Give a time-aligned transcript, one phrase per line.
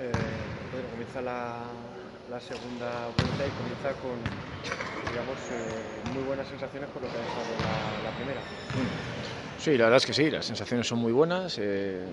[0.00, 4.20] Eh, Pedro, comienza la, segunda vuelta y comienza con,
[5.08, 8.40] digamos, eh, muy buenas sensaciones por lo que ha dejado la, primera.
[9.56, 11.58] Sí, la verdad es que sí, las sensaciones son muy buenas.
[11.58, 12.06] eh,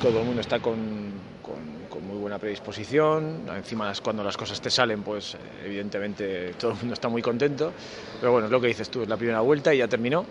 [0.00, 3.46] todo el mundo está con, con- con muy buena predisposición.
[3.48, 7.72] Encima, cuando las cosas te salen, pues evidentemente todo el mundo está muy contento.
[8.18, 10.26] Pero bueno, es lo que dices tú, es la primera vuelta y ya terminó.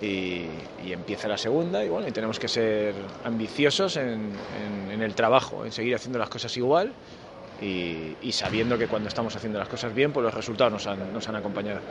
[0.00, 5.02] Y, y empieza la segunda y bueno, y tenemos que ser ambiciosos en, en- en
[5.02, 6.96] el trabajo, en seguir haciendo las cosas igual
[7.58, 11.12] y, y sabiendo que cuando estamos haciendo las cosas bien, pues los resultados nos han,
[11.12, 11.82] nos han acompañado.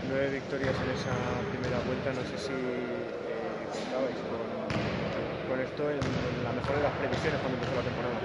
[0.00, 5.06] Nueve victorias en esa primera vuelta, no sé si eh, contabais con,
[5.44, 8.24] con esto en, en la mejor de las previsiones cuando empezó la temporada.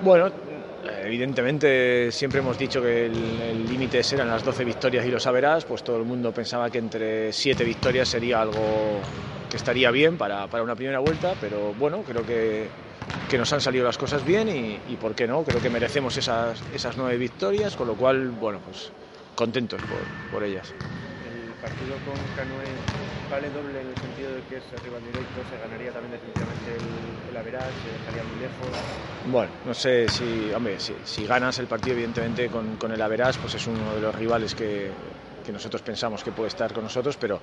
[0.00, 0.32] Bueno,
[0.82, 5.82] evidentemente siempre hemos dicho que el límite eran las 12 victorias y lo saberás, pues
[5.82, 9.08] todo el mundo pensaba que entre 7 victorias sería algo
[9.48, 12.70] que estaría bien para, para una primera vuelta, pero bueno, creo que,
[13.28, 16.16] que nos han salido las cosas bien y, y por qué no, creo que merecemos
[16.16, 18.92] esas, esas 9 victorias, con lo cual, bueno, pues
[19.34, 20.74] contentos por, por ellas.
[21.62, 22.74] Partido con Canoe
[23.30, 27.30] vale doble en el sentido de que es rival directo, se ganaría también definitivamente el,
[27.30, 28.72] el Average, se dejaría muy lejos.
[29.30, 33.38] Bueno, no sé si, hombre, si, si ganas el partido, evidentemente con, con el Averas,
[33.38, 34.90] pues es uno de los rivales que,
[35.46, 37.40] que nosotros pensamos que puede estar con nosotros, pero,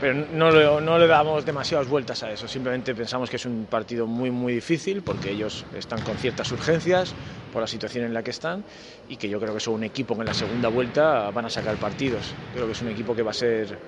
[0.00, 2.48] pero no, no le damos demasiadas vueltas a eso.
[2.48, 7.14] Simplemente pensamos que es un partido muy, muy difícil porque ellos están con ciertas urgencias
[7.56, 8.62] por la situación en la que están
[9.08, 11.48] y que yo creo que son un equipo que en la segunda vuelta van a
[11.48, 12.34] sacar partidos.
[12.52, 13.78] Creo que es un equipo que va a ser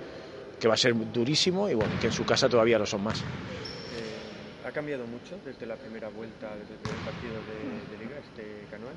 [0.59, 3.21] que va a ser durísimo y bueno, que en su casa todavía lo son más.
[3.21, 8.17] Eh, ¿Ha cambiado mucho desde la primera vuelta, desde el primer partido de, de Liga,
[8.25, 8.89] este Canoe?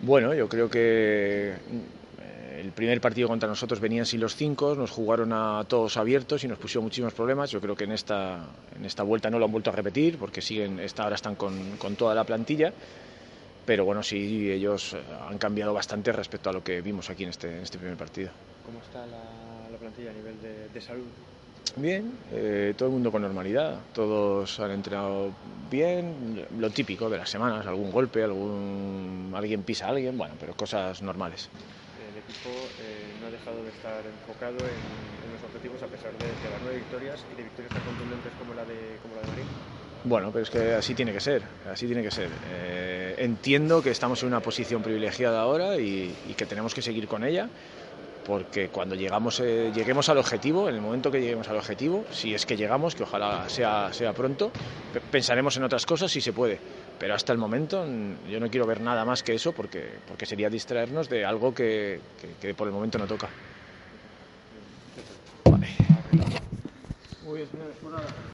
[0.00, 4.90] Bueno, yo creo que eh, el primer partido contra nosotros venían sin los cinco, nos
[4.90, 7.50] jugaron a todos abiertos y nos pusieron muchísimos problemas.
[7.50, 10.40] Yo creo que en esta, en esta vuelta no lo han vuelto a repetir porque
[10.40, 12.72] siguen, esta, ahora están con, con toda la plantilla.
[13.68, 17.28] Pero bueno, sí, ellos eh, han cambiado bastante respecto a lo que vimos aquí en
[17.28, 18.30] este, en este primer partido.
[18.64, 21.04] ¿Cómo está la, la plantilla a nivel de, de salud?
[21.76, 25.34] Bien, eh, todo el mundo con normalidad, todos han entrenado
[25.70, 30.54] bien, lo típico de las semanas, algún golpe, algún alguien pisa a alguien, bueno, pero
[30.54, 31.50] cosas normales.
[32.10, 32.48] El equipo
[32.80, 34.80] eh, no ha dejado de estar enfocado en,
[35.26, 38.32] en los objetivos a pesar de, de las nueve victorias y de victorias tan contundentes
[38.32, 39.46] como la de, como la de Marín.
[40.04, 42.30] Bueno, pero es que así tiene que ser, así tiene que ser.
[42.46, 47.08] Eh, entiendo que estamos en una posición privilegiada ahora y, y que tenemos que seguir
[47.08, 47.48] con ella,
[48.24, 52.32] porque cuando llegamos, eh, lleguemos al objetivo, en el momento que lleguemos al objetivo, si
[52.32, 54.52] es que llegamos, que ojalá sea, sea pronto,
[54.92, 56.60] pe- pensaremos en otras cosas si se puede.
[56.98, 57.84] Pero hasta el momento
[58.30, 62.00] yo no quiero ver nada más que eso porque, porque sería distraernos de algo que,
[62.20, 63.28] que- que por el momento no toca.
[65.50, 65.66] Vale.
[67.24, 68.06] Muy bien, señores, nada.